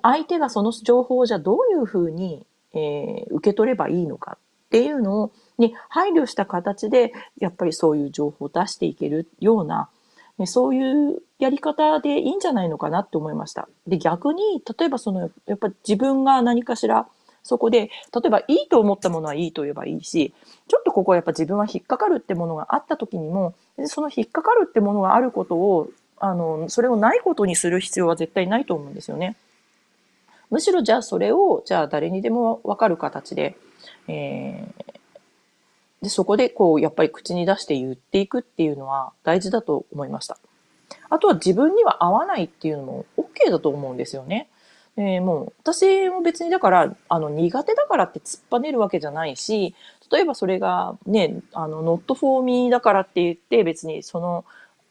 [0.03, 9.89] 相手がその情報じゃどういうふうに、えー、受け取ればいいのかっていうのをに配慮した形で、やっぱりそういう情報を出していけるような、
[10.47, 13.69] そういうやり方でいいんじゃないのかなって思いました。
[13.87, 17.07] で、逆に、例えばその、やっぱ自分が何かしら、
[17.45, 20.35] そこで、例えばいいと思ったものはいいと言えばいいし、
[20.67, 29.37] ちょっとここはやっぱ自分は引っかかるってものがあった時にも、その引っかかるってものがあることを、あの、それをないことにする必要は絶対ないと思うんですよね。
[30.55, 33.57] むしろじゃあそれを、じゃあ誰にでもわかる形で、
[34.07, 40.39] えー、で、そこでこう、やっぱり口に出して言っていくっていうのは大事だと思いました。
[41.11, 44.49] あとは自分には合わないっていうのも OK だと思うんですよね。
[44.97, 49.75] えー、もう、私も別にだから、あの、苦手だからって突っぱねるわけじゃないし、
[50.13, 54.45] 例えばそれがね、あの、not for me だからって言って別にその、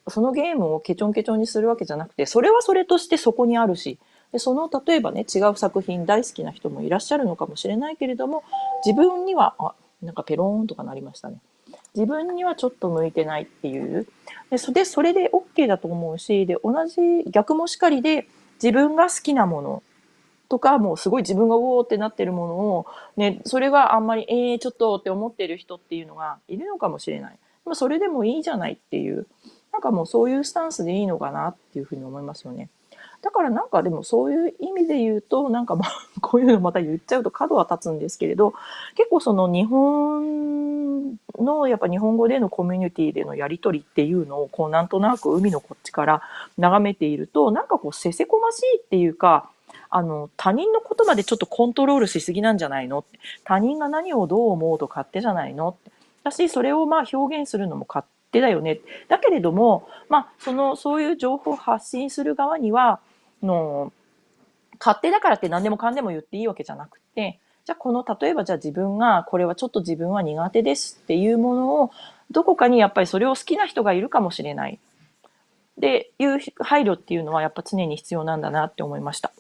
[0.10, 3.97] そのゲームをケチョンケチョンにするわけじゃなくて、それはそれとしてそこにあるし、
[4.34, 8.43] でその例えばね違う作品大好きな人もいらっしゃるのかもしれないけれども
[8.86, 11.38] 自分にはあなんかペローンとかなりましたね。
[11.96, 14.08] 自分にはちょっと向いてないっていう。
[14.50, 18.28] で、それそれで OK だと思うし、で、同じ逆もしかりで
[18.62, 19.84] 自分が好きなもの
[20.50, 27.38] とか、もうすごい自分がうおーってなってるものを、ね、それがあんまり、えー、ちょっとって思ってる人っていうのがいるのかもしれない。
[27.65, 29.28] ま、それでもいいじゃないっていう、
[29.72, 32.69] なんかもうそういうスタンスでいいのかなっていうふうに思いますよね。
[33.24, 38.54] だからなんかでもそういう意味で言うと、なんかまあ、 こういうのまた言っちゃうと角は立つんですけれど、
[38.96, 46.22] 結構その日本の、やっぱ日本語でのコミュニティでのやりとりっていうのを、こうなんとなく海のこっちから
[46.60, 49.50] 眺めていると、なんかこうせせこましいっていうか、
[49.90, 53.06] あの、他人のことまでちょっとコントロールしすぎなんじゃないの？
[53.46, 55.78] 他人が何をどう思うと勝手じゃないの？
[56.26, 58.80] だし、それをまあ表現するのも勝手だよね。
[59.08, 63.00] だけれども、まあ、その、そういう情報を発信する側には、
[63.45, 63.91] の、
[64.79, 71.91] 勝手だからって何でもかんでも言っていいわけじゃなくて、じゃあこの、例えばじゃあ自分が、これはちょっと自分は苦手ですっていうものを、
[72.32, 74.79] どこかにやっぱりそれを好きな人がいるかもしれない。
[75.77, 79.32] で、いう配慮っていうのはやっぱ常に必要なんだなって思いました。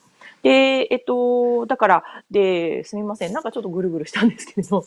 [0.41, 3.33] で、えっと、だから、で、すみません。
[3.33, 4.85] なんかちょっとぐるぐるしたんですけれど、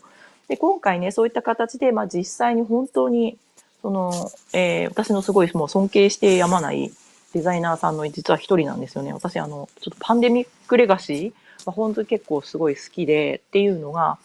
[0.49, 3.39] で、今回ね、そういった形で、まあ実際に本当に、
[3.83, 4.13] その、
[4.53, 6.91] えー、私のすごいもう尊敬してやまない、
[7.37, 9.13] デザイナーさんの実は一人なんですよね。
[9.13, 11.33] 私、あの、ちょっとパンデミックレガシー、
[11.67, 14.17] まあ、本当に結構すごい好きでっていうのが、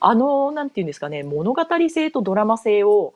[0.00, 3.14] あの、なんていうんですかね、物語性とドラマ性を、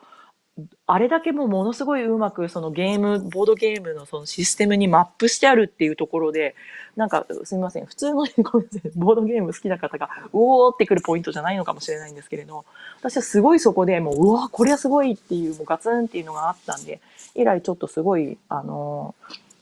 [0.86, 6.54] あれだけもうものすごいうまくそのゲーム、ボードゲームのそのシステムにマップしてあるっていうところで、
[6.94, 8.34] なんかすみません、普通の、ごめん、
[8.96, 12.66] ボードゲーム好きな方が、うおーってくるポイントじゃないのかもしれないんですけれど、
[13.00, 17.00] 私はすごいそこでもう、うわ、これはすごいっていう、もうガツンっていうのがあったんで、
[17.34, 19.14] 以来ちょっとすごい、あの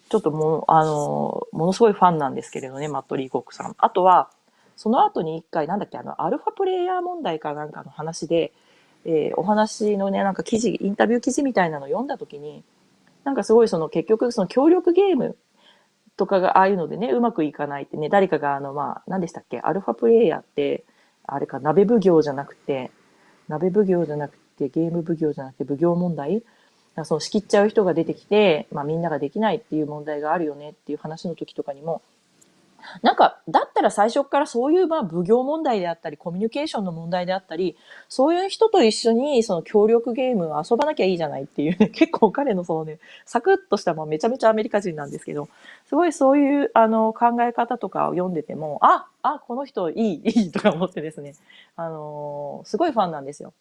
[0.09, 3.77] ちょっともう、あのものすごいファンなんですけれどね、マット・リーコックさん。
[3.79, 4.29] あとは、
[4.77, 8.53] その後に一回、なんだっけ、あの、アルファプレイヤー問題かなんかの話で、
[9.05, 12.63] えー、お話のね、なんか記事、インタビュー記事みたいなのを読んだときに、
[13.25, 15.37] なんかすごいその結局その協力ゲーム
[16.17, 20.85] とかがああいうのでね、うまくいかないってね、誰かがあの、まあ、何でしたっけ、アルファプレイヤーって、
[21.27, 22.91] あれか、鍋奉行じゃなくて、
[23.49, 26.43] 鍋奉行じゃなくて、ゲーム奉行じゃなくて、奉行問題？
[27.05, 32.03] その仕切っちゃう人が出てきて、まあみんなができないっていう問題があるよねっていう話の時とかにも、
[33.03, 37.77] なんか、だったら最初からそういう、まあ、奉行問題であったり、コミュニケーションの問題であったり、
[38.09, 45.49] そういう人と一緒に、その協力ゲームを遊ばなきゃいいじゃないっていうね、 結構彼のそのね、サクッとした、まあ、めちゃめちゃアメリカ人なんですけど、
[45.87, 51.35] すごいそういう、あの、考え方とかを読んでても、あ、あ、この人いい、 いいとか思ってですね、
[51.77, 53.53] あのすごいファンなんですよ。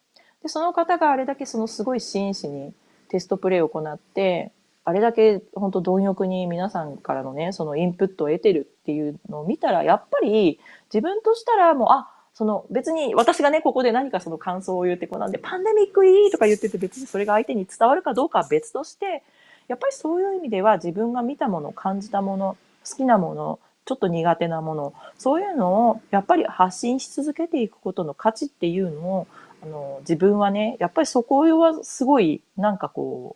[0.41, 2.73] で、その方があれだけそのすごい真摯に
[3.09, 4.51] テストプレイを行って、
[4.89, 10.59] あれだけ本当貪欲に皆さんからのね、そのインプットを得てるっていうのを見たら、やっぱり
[10.93, 19.23] 自分としたらもう、あ、その別に私がね、ここで何かその感想を言ってこうなんで、パンデミックいいとか言ってて別にそれが相手に伝わるかどうかは別として、
[19.67, 22.57] やっぱりそういう意味では自分が見たもの、感じたもの、
[22.89, 29.27] 好きなもの、ちょっと苦手なもの、そういうのをやっぱり発信し続けていくことの価値っていうのを、
[29.61, 33.35] あの、自分はね、やっぱりそこはすごい、なんかこ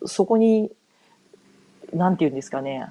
[0.00, 0.70] う、そこに
[1.92, 2.86] なんて言うんですかね。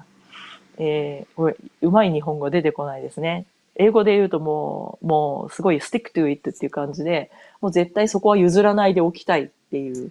[0.78, 3.46] えー、これ、うまい日本語出てこないですね。
[3.76, 7.30] 英語で言うともう、もうすごい stick to it っていう感じで、
[7.60, 10.10] もう絶対そこは譲らないでおきたいっていう、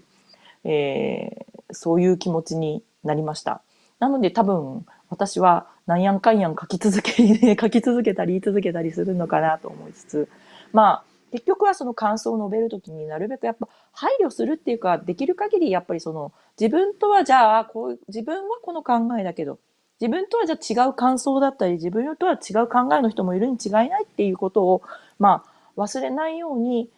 [0.63, 3.61] えー、そういう気持ちになりました。
[3.99, 10.29] なので多分私はなんやんかんやん書き続け、 書き続けたり言い続けたりするのかなと思いつつ、
[10.71, 19.59] まあ結局はその感想を述べるときになるべくやっぱ配慮するっていうか、できる限りやっぱりその自分とはじゃあ、こう、自分はこの考えだけど、
[19.99, 24.81] 自分とはじゃあ違う感想だったり、自分とは違う考えの人もいるに違いないっていうことを、
[25.19, 25.43] ま
[25.75, 26.89] あ、忘れないように、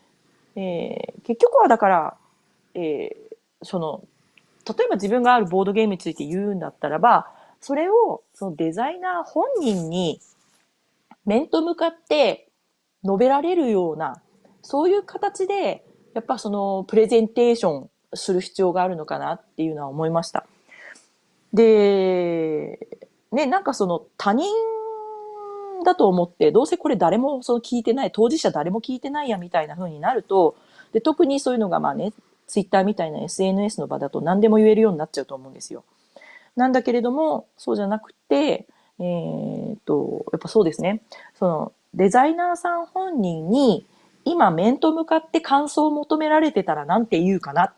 [0.56, 2.18] えー、結局はだから、
[2.74, 4.04] えー、その、
[4.68, 7.28] 例えば自分があるボードゲームについて言うんだったらば、
[7.62, 10.22] それをそのデザイナー本人に
[11.26, 12.49] 面と向かって
[13.04, 14.22] 述べられるような、
[14.62, 20.46] そういう形で、やっぱそのプレゼンテーションする必要があるのかなっていうのは思いました。
[21.54, 22.88] で、
[23.32, 24.48] ね、なんかその他人
[25.84, 30.56] だと思って、どうせこれ誰もその聞いてない、当事者誰も聞いてないやみたいな風になると、
[30.94, 32.14] で、特にそういうのがまあね、
[32.48, 35.84] ツイッターみたいな SNS の場だと何でも言えるようになっちゃうと思うんですよ。
[36.56, 38.68] なんだけれども、そうじゃなくて、
[39.00, 41.02] えー、っと、やっぱそうですね。
[41.38, 43.88] その、デザイナーさん本人に
[44.26, 47.74] 今面と向かって感想を求められてたらなんて言うかな。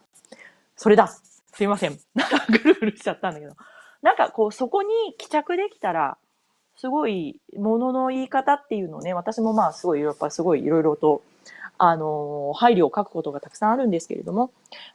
[0.76, 1.08] それだ。
[1.08, 1.98] すいません。
[2.16, 3.56] なんかぐるぐるしちゃったんだけど。
[4.02, 6.18] なんかこうそこに帰着できたら、
[6.76, 11.22] すごいものの言い方っていうのをね、私もまあすごいやっぱすごいいろいろと、
[11.78, 14.52] あの、配慮を書くことがたくさんあるんですけれども、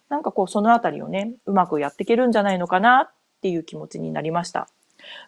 [0.08, 4.68] なんかこうそのあたりをね、うまくやっていけるんじゃないのかなっていう気持ちになりました。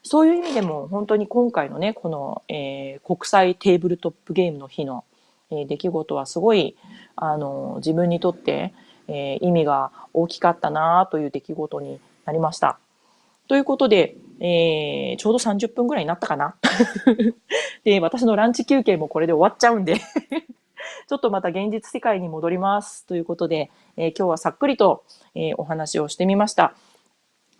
[0.02, 5.04] そういう意味でも本当に今回のね、この、えー、国際テーブルトップゲームの日の、
[5.50, 6.76] えー、出来事はすごい、
[7.16, 8.72] あの、自分にとって、
[9.08, 12.78] えー、意味が大きかったなという出来事になりました。
[13.48, 16.54] ということで、えー、ちょうど30分ぐらいになったかな
[17.82, 19.96] で、私のランチ休憩もこれで終わっちゃうんで
[21.08, 23.06] ちょっとまた現実世界に戻ります。
[23.06, 25.02] ということで、えー、今日はさっくりと、
[25.34, 26.74] えー、お話をしてみました。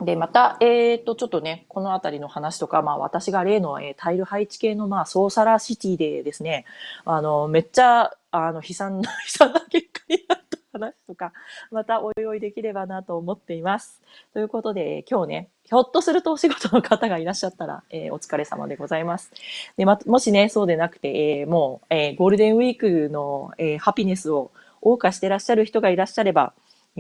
[0.01, 6.67] で、また、えっ、ー、と、ちょっとね、このあたりの話とか、まあ私が例の、えー、タイル配置系の、まあソーサラーシティでですね、
[7.05, 11.33] あの、めっちゃ、あの、悲惨な、悲惨な結果になった話とか、
[11.73, 14.01] またおいおいできればなと思っています。
[14.35, 19.33] ということで、今日ね、ひょっとするとお仕事の方がいらっしゃったら、えー、お疲れ様でございます。
[19.77, 26.53] で、ま、もしね、そうでなくて、えー、もう、えー、ゴールデンウィークの、え、ハピネスを謳歌してらっしゃる人がいらっしゃれば、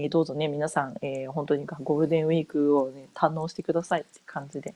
[0.05, 4.75] え、どうぞね、皆さん、えー、本当にゴールデンウィークを、ね、堪能してくださいって感じで。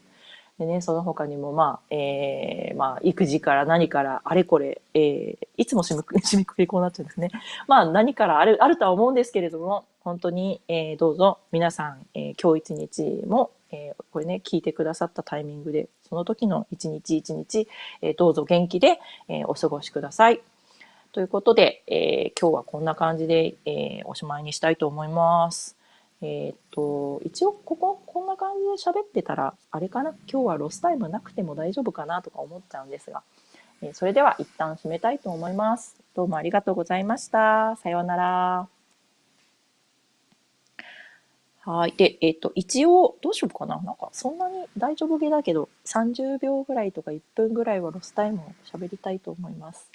[0.58, 7.30] でね、その他にも、まあ、えー、まあ、育児から何から、あれこれ、えー、いつも締めく 締めくくりこうなっちゃうんですね。
[7.66, 17.66] まあ、何からある、あるとは思うんですけれども、本当に、えー、どうぞ、皆さん、えー、今日一日も、えー、これね、聞いてくださったタイミングで、その時の一日一日、
[18.02, 20.42] えー、どうぞ元気で、えー、お過ごしください。
[21.12, 25.76] ということで、えー、今日はこんな感じで、えー、おしまいにしたいと思います。
[26.22, 30.14] えっ、と、一応ここ、こんな感じで喋ってたら、あれかな？
[30.26, 33.22] 今日はロスタイムなくても大丈夫かなとか思っちゃうんですが、
[33.82, 35.96] えー、それでは一旦締めたいと思います。
[36.14, 37.76] どうもありがとうございました。
[37.82, 38.68] さようなら。
[41.64, 41.92] はい。
[41.92, 49.90] で、えっ、と、一応、どうしようかななんか、そんなに大丈夫げだけど、30秒ぐらいとか1分ぐらいはロスタイムを喋りたいと思います。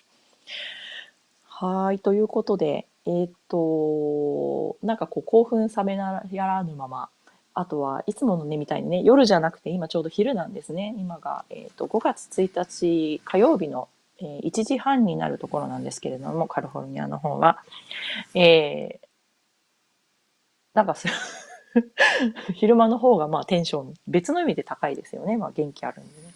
[1.59, 1.97] はい。
[1.97, 7.09] ということで、え、っと、なんかこう興奮冷めなやらぬまま、
[7.55, 10.93] あとはいつものね、みたいにね、夜じゃなくて今ちょうど昼なんですね。
[10.99, 13.89] 今が、え、っと5月1日火曜日の、
[14.19, 17.63] えー、1時半になるところなんですけれども、カリフォルニアの方は。
[18.35, 19.07] えー、
[20.75, 21.07] なんかす
[22.53, 25.37] 昼間の方がまあテンション別の意味で高いですよね。
[25.37, 26.33] まあ元気あるんでね。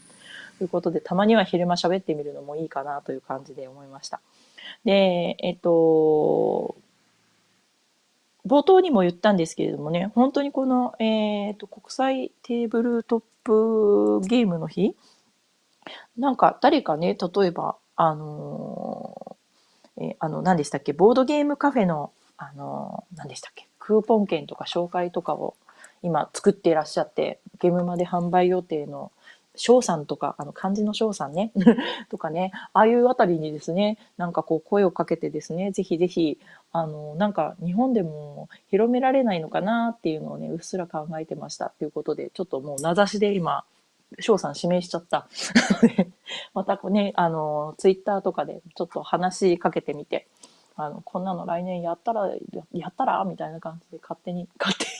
[0.57, 4.19] ということで、たまには昼間喋ってみるのもいいかなという感じで思いました。
[4.85, 6.75] で、えっと、
[8.45, 14.95] 冒頭にも言ったんですけれどもね、本当にこの、えっ、と、国際テーブルトップゲームの日
[16.17, 25.55] なんか誰かね、例えば、あのー、えー、あの、何でしたっけ、ボードゲームカフェの、あのー、何でしたっけ、クーポン券とか紹介とかを
[26.01, 29.11] 今作っていらっしゃって、ゲームまで販売予定の
[29.55, 31.51] 翔さんとか、あの漢字の翔さんね、
[32.09, 36.39] とかね、ああいうあたりにですね、なんかこう声をかけてですね、ぜひぜひ、
[36.71, 41.67] あの、なんか日本でも広められないのかなっていうのをね、うっすら考えてました。
[41.67, 43.65] っていうことで、ちょっともう名指しで今、
[44.19, 45.27] 翔さん指名しちゃった。
[46.53, 50.27] またこうね、あの、ツイッターとかでちょっと話しかけてみて、
[50.75, 52.29] あの、こんなの来年やったら、
[52.73, 54.91] やったらみたいな感じで勝手に、勝手に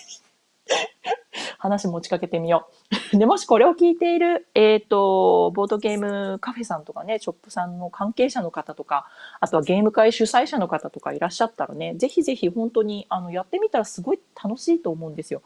[1.62, 2.68] 話持ちかけてみよ
[3.14, 3.18] う。
[3.20, 9.06] で、もしこれを聞いている、えっ、ー、と、ボードゲームカフェさんとかね、ショップさんの関係者の方とか、
[9.40, 15.44] あとはゲーム会主催者の方とかいらっしゃったらね、ぜひぜひ本当に、あの、やってみたらすごい楽しいと思うんですよ。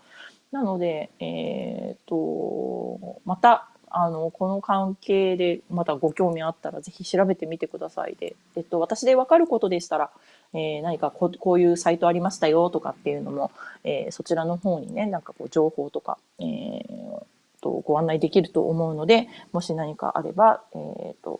[0.53, 10.11] なので、えっ、ー、と、また、あの、この関係でまたご興味あったらぜひ調べてみてくださいで、えっと、私でわかることでしたら、
[10.53, 13.51] えー、何かここういうサイトありましたよとかっていうのも、
[13.85, 17.23] えー、そちらの方にね、なんかこう情報とか、えー、
[17.61, 21.39] とご案内できると思うので、もし何かあれば、えっ、と、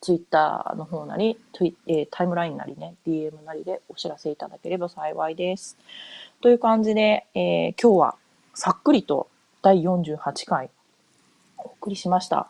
[0.00, 1.38] ツイッターの方なり、
[1.86, 5.76] えー、タイムラインなりね、DM なりでお知らせいただければ幸いです。
[6.40, 8.14] という感じで、えー、今日は
[8.54, 9.28] さっくりと
[9.60, 10.70] 第48回
[11.82, 12.48] お送りしました。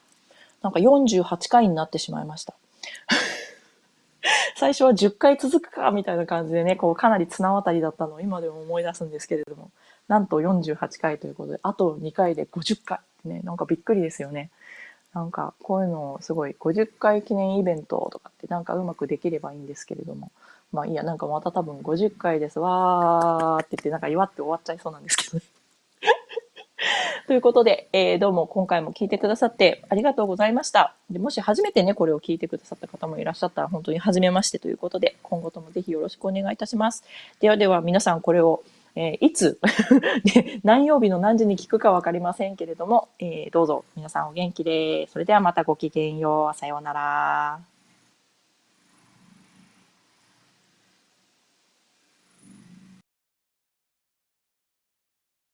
[0.61, 2.55] なんか48回になってしまいました。
[4.57, 9.71] 最初は10回続くかみたいな感じでね、こうかなり綱渡りだったのを今でも思い出すんですけれども、
[10.07, 14.51] なんと48回ということで、あと2回で50回ってね、なんかびっくりですよね。
[15.15, 20.31] なんかこういうのをすごい50回記念イベントとかってなんかうまくできればいいんですけれども、
[20.73, 25.62] まあいいや、なんかまた多分50回ですわーって言ってなんか祝って終わっちゃいそうなんですけどね。
[27.29, 30.95] ということで、えー、どうも今回も聞いてくださってありがとうございました。
[31.09, 37.05] でもし初めてね、これを聞いてくださった方もいらっしゃったら本当に初めましてということで、今後ともぜひよろしくお願いいたします。
[37.41, 38.65] ではでは皆さんこれを、
[38.97, 39.61] えー、いつ
[40.65, 46.59] 何曜日の何時に聞くかわかりませんけれども、えー、どうぞ皆さんお元気で、それではまたごきげんよう。
[46.59, 47.72] さようなら。